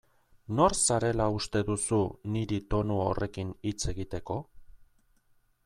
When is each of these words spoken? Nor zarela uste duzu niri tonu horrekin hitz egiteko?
Nor 0.59 0.73
zarela 0.85 1.27
uste 1.39 1.61
duzu 1.67 1.99
niri 2.37 2.59
tonu 2.73 2.97
horrekin 3.03 3.53
hitz 3.71 3.79
egiteko? 3.95 4.39